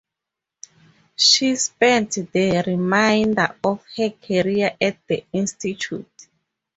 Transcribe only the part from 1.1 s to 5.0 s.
She spent the remainder of her career at